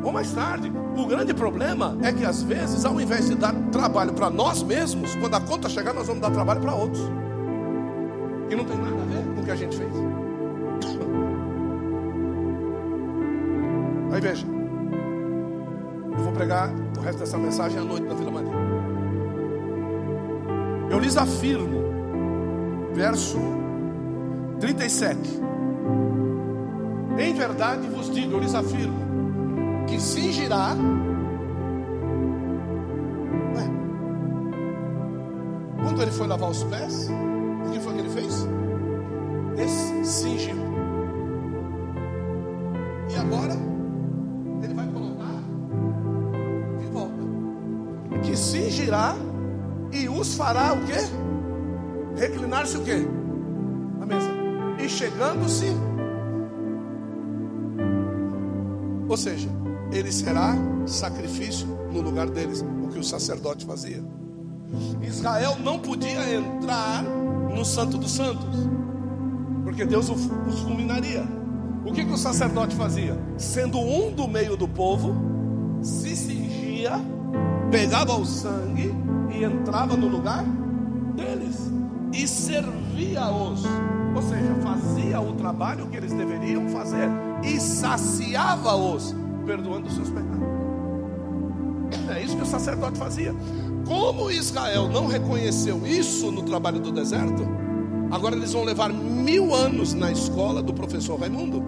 [0.03, 0.69] ou mais tarde.
[0.97, 5.15] O grande problema é que às vezes, ao invés de dar trabalho para nós mesmos,
[5.15, 7.03] quando a conta chegar, nós vamos dar trabalho para outros.
[8.49, 9.93] E não tem nada a ver com o que a gente fez.
[14.11, 14.45] Aí veja,
[16.11, 18.51] eu vou pregar o resto dessa mensagem à noite na Vila Maria.
[20.89, 21.83] Eu lhes afirmo,
[22.93, 23.37] verso
[24.59, 25.19] 37.
[27.19, 28.97] Em verdade vos digo, eu lhes afirmo,
[29.89, 30.75] que cingirá.
[33.55, 33.65] Ué.
[35.83, 37.09] Quando ele foi lavar os pés,
[37.67, 38.47] o que foi que ele fez?
[40.03, 40.55] Cingiu.
[43.11, 43.53] E agora
[44.63, 45.43] ele vai colocar
[46.79, 47.21] de volta.
[48.23, 49.15] Que cingirá
[49.91, 50.99] e os fará o quê?
[52.15, 53.05] Reclinar-se o quê?
[54.01, 54.29] A mesa.
[54.79, 55.67] E chegando-se.
[59.07, 59.49] Ou seja,
[59.91, 64.03] ele será sacrifício no lugar deles, o que o sacerdote fazia.
[65.01, 68.67] Israel não podia entrar no Santo dos Santos,
[69.63, 71.25] porque Deus os fulminaria.
[71.85, 73.17] O que, que o sacerdote fazia?
[73.37, 75.15] Sendo um do meio do povo,
[75.81, 76.91] se cingia,
[77.71, 78.93] pegava o sangue
[79.31, 80.43] e entrava no lugar
[81.15, 81.71] deles
[82.13, 83.63] e servia-os,
[84.15, 87.07] ou seja, fazia o trabalho que eles deveriam fazer
[87.43, 89.15] e saciava-os
[89.49, 90.47] perdoando os seus pecados.
[92.15, 93.33] É isso que o sacerdote fazia.
[93.87, 97.47] Como Israel não reconheceu isso no trabalho do deserto,
[98.11, 101.63] agora eles vão levar mil anos na escola do professor Raimundo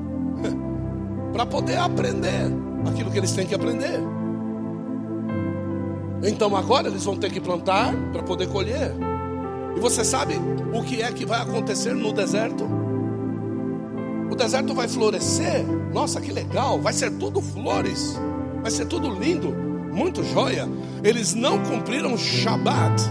[1.33, 2.51] para poder aprender
[2.87, 3.99] aquilo que eles têm que aprender.
[6.23, 8.93] Então agora eles vão ter que plantar para poder colher.
[9.75, 10.35] E você sabe
[10.71, 12.63] o que é que vai acontecer no deserto?
[14.31, 15.65] O deserto vai florescer.
[15.93, 16.79] Nossa, que legal!
[16.79, 18.17] Vai ser tudo flores.
[18.61, 20.69] Vai ser tudo lindo, muito joia.
[21.03, 23.03] Eles não cumpriram Shabat.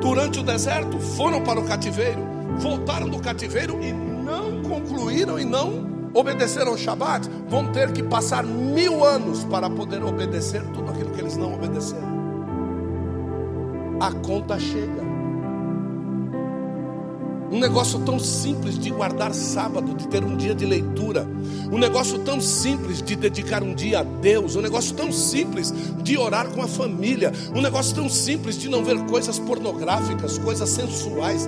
[0.00, 2.20] Durante o deserto, foram para o cativeiro,
[2.58, 7.28] voltaram do cativeiro e não concluíram e não obedeceram ao Shabat.
[7.48, 12.12] Vão ter que passar mil anos para poder obedecer tudo aquilo que eles não obedeceram.
[14.00, 15.11] A conta chega.
[17.52, 21.28] Um negócio tão simples de guardar sábado, de ter um dia de leitura.
[21.70, 24.56] Um negócio tão simples de dedicar um dia a Deus.
[24.56, 25.70] Um negócio tão simples
[26.02, 27.30] de orar com a família.
[27.54, 31.46] Um negócio tão simples de não ver coisas pornográficas, coisas sensuais.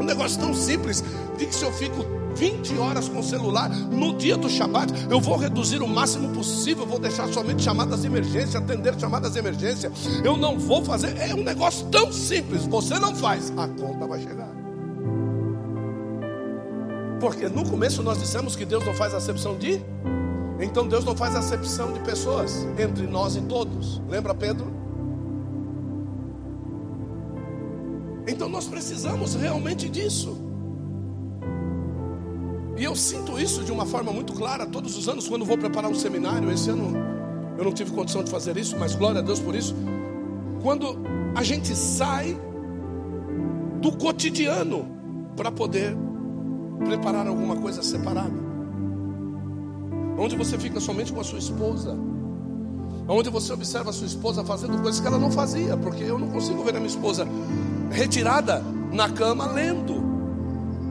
[0.00, 1.04] Um negócio tão simples
[1.38, 5.20] de que se eu fico 20 horas com o celular no dia do Shabat, eu
[5.20, 9.92] vou reduzir o máximo possível, vou deixar somente chamadas de emergência, atender chamadas de emergência.
[10.24, 14.20] Eu não vou fazer, é um negócio tão simples, você não faz, a conta vai
[14.20, 14.63] chegar.
[17.24, 19.80] Porque no começo nós dissemos que Deus não faz acepção de.
[20.60, 24.02] Então Deus não faz acepção de pessoas entre nós e todos.
[24.06, 24.66] Lembra Pedro?
[28.28, 30.36] Então nós precisamos realmente disso.
[32.76, 35.90] E eu sinto isso de uma forma muito clara todos os anos quando vou preparar
[35.90, 36.52] um seminário.
[36.52, 36.92] Esse ano
[37.56, 39.74] eu não tive condição de fazer isso, mas glória a Deus por isso.
[40.62, 40.98] Quando
[41.34, 42.38] a gente sai
[43.80, 44.86] do cotidiano
[45.34, 45.96] para poder
[46.84, 48.44] preparar alguma coisa separada.
[50.18, 51.96] Onde você fica somente com a sua esposa.
[53.06, 56.28] Onde você observa a sua esposa fazendo coisas que ela não fazia, porque eu não
[56.28, 57.26] consigo ver a minha esposa
[57.90, 60.02] retirada na cama lendo,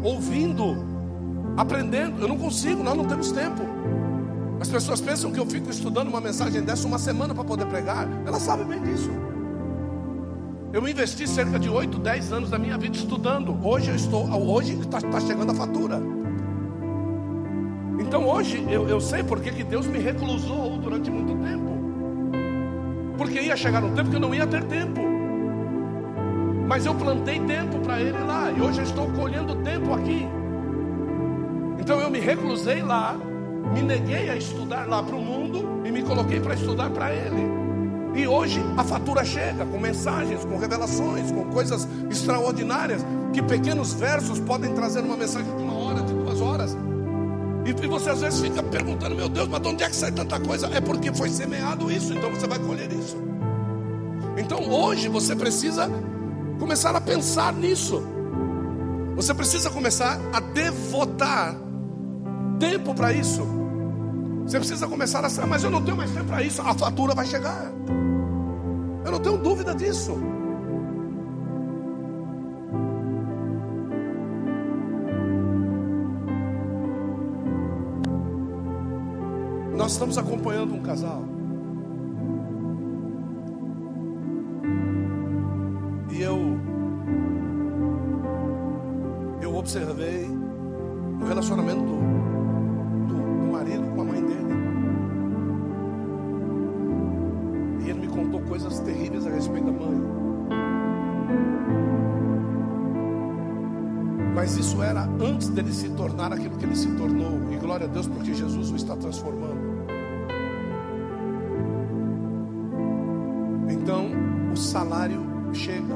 [0.04, 0.76] ouvindo,
[1.58, 2.22] aprendendo.
[2.22, 3.62] Eu não consigo, nós não temos tempo.
[4.60, 8.08] As pessoas pensam que eu fico estudando uma mensagem dessa uma semana para poder pregar.
[8.26, 9.10] Elas sabem bem disso.
[10.74, 13.56] Eu investi cerca de 8, 10 anos da minha vida estudando.
[13.64, 16.02] Hoje eu estou, hoje está tá chegando a fatura.
[18.00, 21.78] Então hoje eu, eu sei porque que Deus me reclusou durante muito tempo.
[23.16, 25.00] Porque ia chegar um tempo que eu não ia ter tempo.
[26.68, 28.52] Mas eu plantei tempo para Ele lá.
[28.52, 30.28] E hoje eu estou colhendo tempo aqui.
[31.80, 33.16] Então eu me reclusei lá,
[33.72, 37.63] me neguei a estudar lá para o mundo e me coloquei para estudar para Ele.
[38.16, 44.40] E hoje a fatura chega com mensagens, com revelações, com coisas extraordinárias, que pequenos versos
[44.40, 46.78] podem trazer uma mensagem de uma hora, de duas horas.
[47.66, 50.40] E, você às vezes fica perguntando, meu Deus, mas de onde é que sai tanta
[50.40, 50.68] coisa?
[50.68, 53.18] É porque foi semeado isso, então você vai colher isso.
[54.38, 55.90] Então hoje você precisa
[56.60, 58.04] começar a pensar nisso.
[59.16, 61.56] Você precisa começar a devotar
[62.60, 63.42] tempo para isso.
[64.46, 65.48] Você precisa começar a.
[65.48, 66.62] Mas eu não tenho mais tempo para isso.
[66.62, 67.72] A fatura vai chegar.
[69.06, 70.18] Eu não tenho dúvida disso.
[79.76, 81.24] Nós estamos acompanhando um casal.
[86.12, 86.60] E eu
[89.42, 90.26] eu observei
[91.22, 92.23] o relacionamento
[105.24, 107.52] antes dele se tornar aquilo que ele se tornou.
[107.52, 109.74] E glória a Deus porque Jesus o está transformando.
[113.70, 114.08] Então
[114.52, 115.22] o salário
[115.54, 115.96] chega.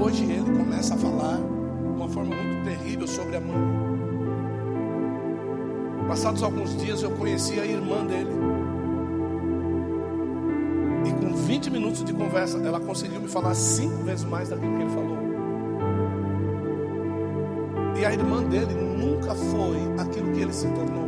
[0.00, 3.86] Hoje ele começa a falar de uma forma muito terrível sobre a mãe.
[6.08, 8.46] Passados alguns dias eu conheci a irmã dele.
[11.46, 15.25] 20 minutos de conversa, ela conseguiu me falar cinco vezes mais daquilo que ele falou.
[18.06, 21.06] A irmã dele nunca foi aquilo que ele se tornou.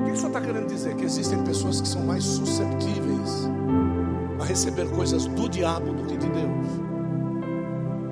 [0.00, 0.96] O que o senhor está querendo dizer?
[0.96, 3.46] Que existem pessoas que são mais susceptíveis
[4.40, 6.66] a receber coisas do diabo do que de Deus.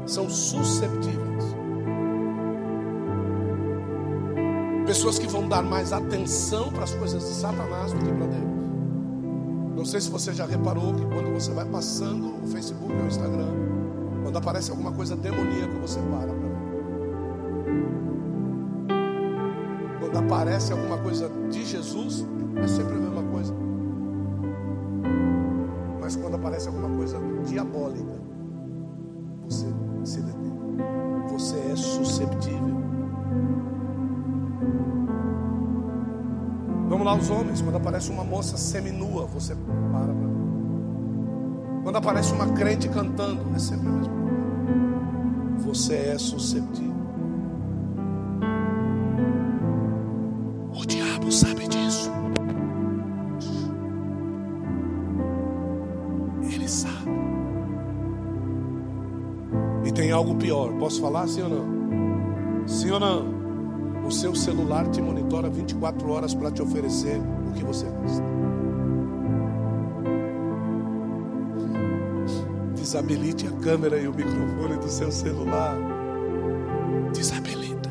[0.05, 1.45] São susceptíveis.
[4.85, 8.57] Pessoas que vão dar mais atenção para as coisas de Satanás do que para Deus.
[9.75, 13.07] Não sei se você já reparou que quando você vai passando o Facebook ou o
[13.07, 13.66] Instagram,
[14.27, 16.57] quando aparece alguma coisa demoníaca, você para para ver.
[20.01, 23.55] Quando aparece alguma coisa de Jesus, é sempre a mesma coisa.
[26.01, 28.21] Mas quando aparece alguma coisa diabólica,
[29.45, 29.67] você
[30.03, 30.59] se detém.
[31.31, 32.83] Você é susceptível.
[36.89, 39.55] Vamos lá, os homens, quando aparece uma moça seminua, você
[39.93, 40.26] para.
[41.87, 45.57] Quando aparece uma crente cantando, é sempre a mesma coisa.
[45.59, 46.97] você é suscetível.
[50.75, 52.11] O diabo sabe disso.
[56.53, 57.09] Ele sabe.
[59.85, 60.73] E tem algo pior.
[60.81, 62.67] Posso falar sim ou não?
[62.67, 64.05] Sim ou não?
[64.05, 68.66] O seu celular te monitora 24 horas para te oferecer o que você gosta.
[72.87, 75.77] Desabilite a câmera e o microfone do seu celular.
[77.13, 77.91] Desabilita.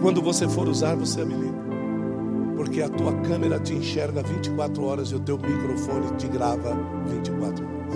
[0.00, 1.58] Quando você for usar, você habilita.
[2.54, 7.66] Porque a tua câmera te enxerga 24 horas e o teu microfone te grava 24
[7.66, 7.94] horas.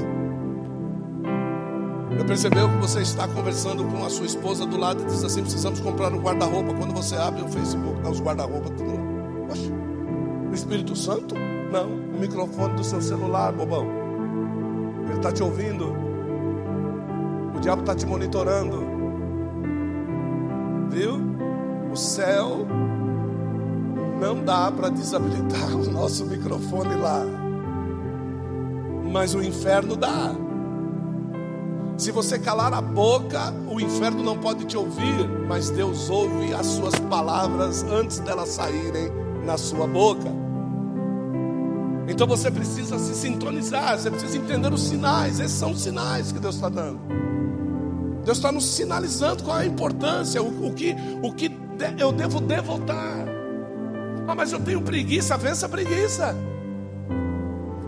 [2.19, 5.43] Eu percebeu que você está conversando com a sua esposa do lado e diz assim:
[5.43, 6.75] precisamos comprar um guarda-roupa.
[6.75, 8.99] Quando você abre o Facebook, está os guarda-roupa tudo.
[9.47, 9.73] Poxa,
[10.51, 11.37] o Espírito Santo?
[11.71, 13.87] Não, o microfone do seu celular, bobão.
[15.07, 16.08] Ele está te ouvindo.
[17.59, 18.87] O diabo está te monitorando.
[20.91, 21.19] Viu?
[21.93, 22.65] O céu
[24.21, 27.25] não dá para desabilitar o nosso microfone lá.
[29.11, 30.37] Mas o inferno dá.
[31.97, 36.65] Se você calar a boca, o inferno não pode te ouvir, mas Deus ouve as
[36.65, 39.11] suas palavras antes delas saírem
[39.45, 40.31] na sua boca.
[42.07, 45.41] Então você precisa se sintonizar, você precisa entender os sinais.
[45.41, 47.19] Esses são os sinais que Deus está dando.
[48.29, 51.51] Deus está nos sinalizando qual é a importância, o, o que, o que
[51.99, 53.27] eu devo devotar.
[54.27, 56.37] Ah, mas eu tenho preguiça, vença preguiça.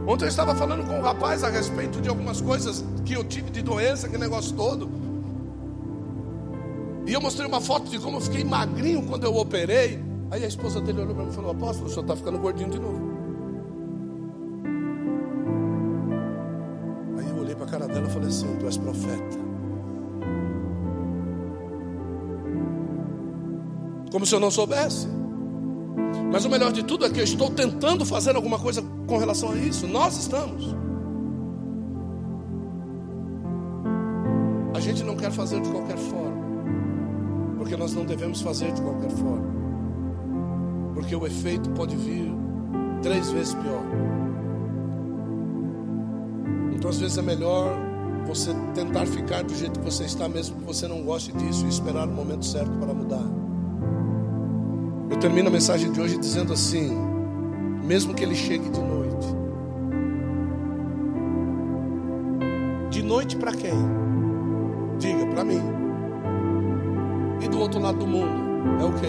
[0.07, 3.51] Ontem eu estava falando com um rapaz a respeito de algumas coisas que eu tive
[3.51, 4.89] de doença, aquele negócio todo.
[7.07, 10.03] E eu mostrei uma foto de como eu fiquei magrinho quando eu operei.
[10.31, 12.71] Aí a esposa dele olhou para mim e falou: Apóstolo, o senhor está ficando gordinho
[12.71, 13.11] de novo.
[17.19, 19.40] Aí eu olhei para a cara dela e falei assim: Tu és profeta.
[24.11, 25.09] Como se eu não soubesse.
[26.33, 29.53] Mas o melhor de tudo é que eu estou tentando fazer alguma coisa com relação
[29.53, 29.87] a isso.
[29.87, 30.75] Nós estamos.
[34.75, 36.41] A gente não quer fazer de qualquer forma.
[37.59, 39.51] Porque nós não devemos fazer de qualquer forma.
[40.95, 42.33] Porque o efeito pode vir
[43.03, 43.83] três vezes pior.
[46.75, 47.77] Então, às vezes, é melhor
[48.27, 51.69] você tentar ficar do jeito que você está, mesmo que você não goste disso, e
[51.69, 53.40] esperar o momento certo para mudar.
[55.11, 56.97] Eu termino a mensagem de hoje dizendo assim:
[57.85, 59.27] mesmo que ele chegue de noite.
[62.91, 63.75] De noite para quem?
[64.99, 65.61] Diga, para mim.
[67.43, 69.09] E do outro lado do mundo, é o quê?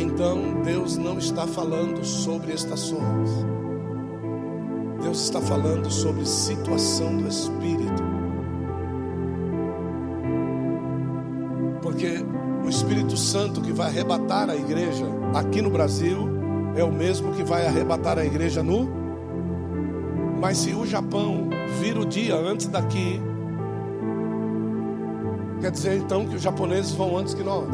[0.00, 3.30] Então Deus não está falando sobre estações.
[5.02, 8.07] Deus está falando sobre situação do Espírito.
[13.28, 15.04] Santo que vai arrebatar a igreja
[15.34, 16.30] aqui no Brasil
[16.74, 18.88] é o mesmo que vai arrebatar a igreja no.
[20.40, 23.20] Mas se o Japão vir o dia antes daqui,
[25.60, 27.68] quer dizer então que os japoneses vão antes que nós?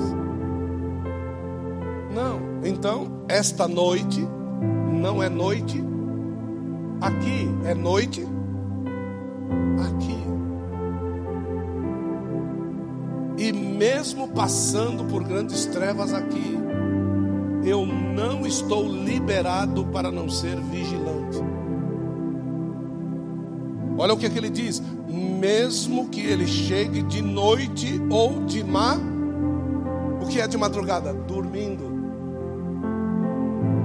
[2.13, 2.41] Não.
[2.65, 4.27] Então, esta noite
[5.01, 5.81] não é noite
[7.01, 8.27] aqui, é noite
[9.87, 10.24] aqui.
[13.85, 16.59] Mesmo passando por grandes trevas aqui,
[17.67, 21.39] eu não estou liberado para não ser vigilante.
[23.99, 28.65] Olha o que, é que ele diz: mesmo que ele chegue de noite ou de
[28.65, 28.97] má,
[30.23, 31.13] o que é de madrugada?
[31.13, 31.85] Dormindo.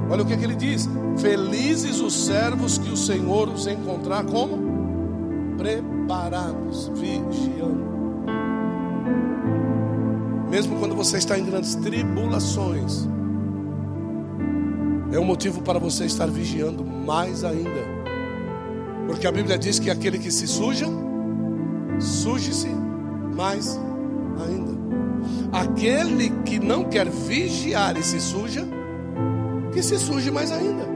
[0.10, 0.88] Olha o que, é que ele diz:
[1.18, 7.99] felizes os servos que o Senhor os encontrar como preparados, vigiando.
[10.50, 13.08] Mesmo quando você está em grandes tribulações,
[15.12, 18.00] é um motivo para você estar vigiando mais ainda.
[19.06, 20.88] Porque a Bíblia diz que aquele que se suja,
[22.00, 22.70] suje-se
[23.36, 23.80] mais
[24.43, 24.80] ainda.
[25.52, 28.68] Aquele que não quer vigiar e se suja,
[29.72, 30.89] que se suje mais ainda.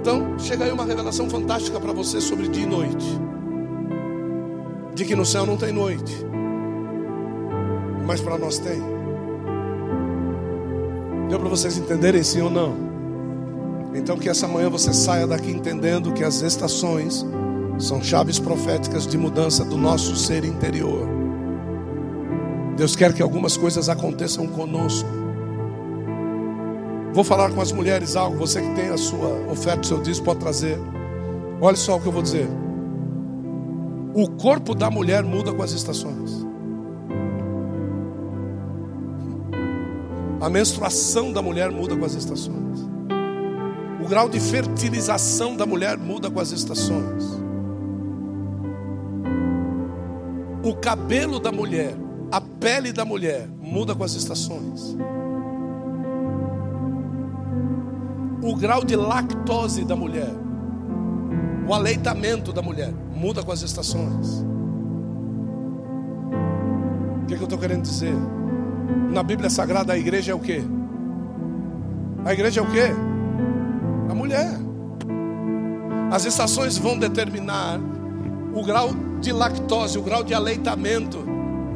[0.00, 3.20] Então, chega aí uma revelação fantástica para você sobre dia e noite.
[4.94, 6.24] De que no céu não tem noite
[8.06, 8.80] mas para nós tem.
[11.28, 12.86] Deu para vocês entenderem sim ou não?
[13.94, 17.26] Então que essa manhã você saia daqui entendendo que as estações
[17.78, 21.06] são chaves proféticas de mudança do nosso ser interior.
[22.76, 25.08] Deus quer que algumas coisas aconteçam conosco.
[27.12, 30.26] Vou falar com as mulheres algo, você que tem a sua oferta, o seu dízimo
[30.26, 30.78] pode trazer.
[31.60, 32.46] Olha só o que eu vou dizer.
[34.14, 36.45] O corpo da mulher muda com as estações.
[40.40, 42.86] A menstruação da mulher muda com as estações.
[44.04, 47.24] O grau de fertilização da mulher muda com as estações.
[50.62, 51.94] O cabelo da mulher,
[52.30, 54.96] a pele da mulher muda com as estações.
[58.42, 60.32] O grau de lactose da mulher,
[61.66, 64.44] o aleitamento da mulher muda com as estações.
[67.22, 68.14] O que, é que eu estou querendo dizer?
[69.10, 70.62] Na Bíblia Sagrada a igreja é o que?
[72.24, 72.82] A igreja é o que?
[74.10, 74.50] A mulher.
[76.10, 77.80] As estações vão determinar
[78.54, 81.24] o grau de lactose, o grau de aleitamento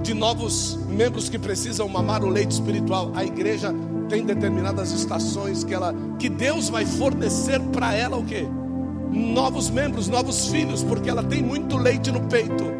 [0.03, 3.13] de novos membros que precisam mamar o leite espiritual.
[3.15, 3.75] A igreja
[4.09, 8.47] tem determinadas estações que ela que Deus vai fornecer para ela o quê?
[9.11, 12.80] Novos membros, novos filhos, porque ela tem muito leite no peito.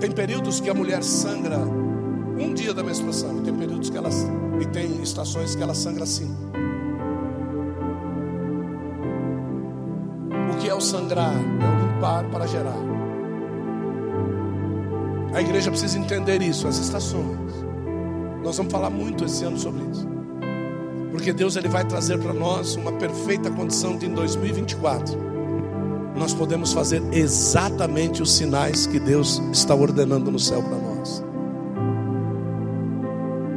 [0.00, 1.58] Tem períodos que a mulher sangra
[2.38, 4.10] um dia da menstruação, tem períodos que ela
[4.60, 6.34] e tem estações que ela sangra cinco.
[10.52, 11.32] O que é o sangrar?
[11.32, 12.76] É o limpar para gerar.
[15.32, 17.52] A igreja precisa entender isso, as estações.
[18.42, 20.06] Nós vamos falar muito esse ano sobre isso.
[21.10, 25.33] Porque Deus ele vai trazer para nós uma perfeita condição de em 2024
[26.14, 31.24] nós podemos fazer exatamente os sinais que Deus está ordenando no céu para nós.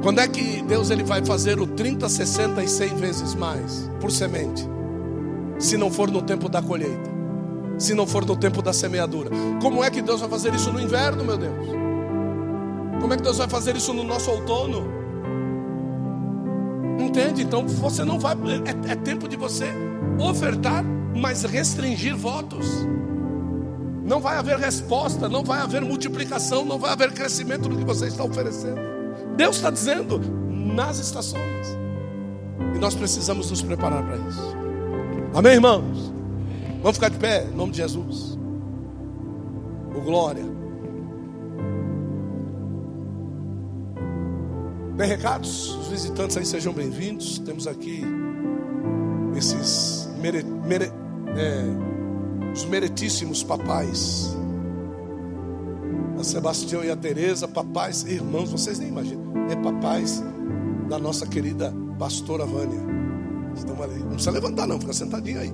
[0.01, 4.11] Quando é que Deus ele vai fazer o 30, 60 e 100 vezes mais por
[4.11, 4.67] semente?
[5.59, 7.09] Se não for no tempo da colheita,
[7.77, 9.29] se não for no tempo da semeadura.
[9.61, 11.67] Como é que Deus vai fazer isso no inverno, meu Deus?
[12.99, 14.87] Como é que Deus vai fazer isso no nosso outono?
[16.99, 17.43] Entende?
[17.43, 18.33] Então você não vai.
[18.33, 19.65] É, é tempo de você
[20.19, 20.83] ofertar
[21.17, 22.67] mas restringir votos.
[24.03, 28.07] Não vai haver resposta, não vai haver multiplicação, não vai haver crescimento no que você
[28.07, 28.79] está oferecendo.
[29.35, 31.77] Deus está dizendo nas estações.
[32.73, 34.55] E nós precisamos nos preparar para isso.
[35.33, 36.13] Amém, irmãos?
[36.81, 38.37] Vamos ficar de pé, em nome de Jesus.
[39.95, 40.45] O glória.
[44.97, 45.75] Tem recados?
[45.75, 47.39] Os visitantes aí sejam bem-vindos.
[47.39, 48.03] Temos aqui
[49.35, 50.91] esses mere, mere,
[51.35, 54.35] é, os meritíssimos papais.
[56.19, 59.47] A Sebastião e a Teresa, papais, irmãos, vocês nem imaginam.
[59.49, 60.23] É papais
[60.89, 62.79] da nossa querida pastora Vânia.
[63.55, 63.99] Estão ali.
[63.99, 65.53] Não precisa levantar, não, fica sentadinha aí.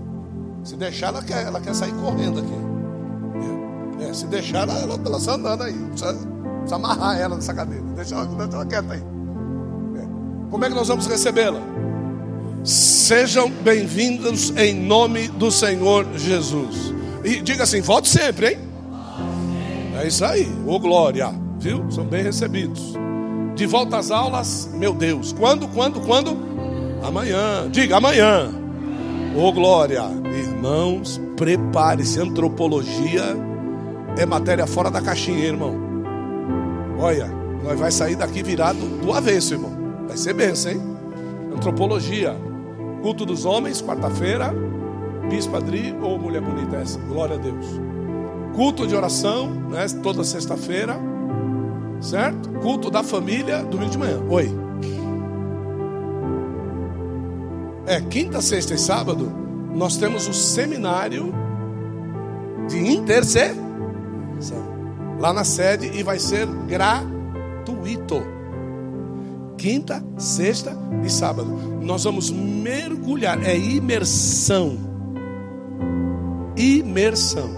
[0.63, 4.03] Se deixar, ela quer, ela quer sair correndo aqui.
[4.03, 5.73] É, é, se deixar, ela está andando aí.
[5.73, 7.83] Precisa, precisa amarrar ela nessa cadeira.
[7.95, 8.99] Deixa ela, deixa ela quieta aí.
[9.01, 10.49] É.
[10.49, 11.59] Como é que nós vamos recebê-la?
[12.63, 16.93] Sejam bem-vindos em nome do Senhor Jesus.
[17.21, 18.59] E diga assim: volte sempre, hein?
[20.01, 21.91] É isso aí, ô glória, viu?
[21.91, 22.93] São bem recebidos.
[23.53, 25.33] De volta às aulas, meu Deus.
[25.33, 26.37] Quando, quando, quando?
[27.03, 27.69] Amanhã.
[27.69, 28.49] Diga amanhã.
[29.35, 30.03] Ô glória.
[30.33, 32.21] Irmãos, prepare-se.
[32.21, 33.35] Antropologia
[34.17, 35.75] é matéria fora da caixinha, irmão.
[36.97, 37.27] Olha,
[37.61, 39.73] nós vai sair daqui virado do avesso, irmão.
[40.07, 40.81] Vai ser benção, hein?
[41.53, 42.52] Antropologia.
[43.03, 44.55] Culto dos homens, quarta-feira.
[45.29, 46.97] Bispo Adri ou mulher bonita essa?
[46.99, 47.65] Glória a Deus.
[48.55, 49.85] Culto de oração, né?
[50.01, 50.97] Toda sexta-feira.
[51.99, 52.49] Certo?
[52.61, 54.21] Culto da família, domingo de manhã.
[54.29, 54.49] Oi.
[57.85, 59.29] É, quinta, sexta e sábado,
[59.75, 61.33] nós temos o seminário
[62.69, 63.53] de intercessão.
[65.19, 68.23] Lá na sede e vai ser gratuito
[69.63, 71.49] quinta, sexta e sábado.
[71.81, 74.77] Nós vamos mergulhar, é imersão.
[76.57, 77.49] Imersão,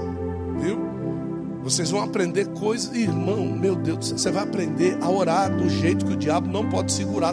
[0.62, 0.78] viu?
[1.64, 6.14] Vocês vão aprender coisas, irmão, meu Deus, você vai aprender a orar do jeito que
[6.14, 7.16] o diabo não pode segurar